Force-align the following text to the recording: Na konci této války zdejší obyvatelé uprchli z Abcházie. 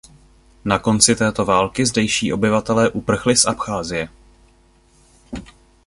Na 0.65 0.79
konci 0.79 1.15
této 1.15 1.45
války 1.45 1.85
zdejší 1.85 2.33
obyvatelé 2.33 2.89
uprchli 2.89 3.37
z 3.37 3.45
Abcházie. 3.45 4.09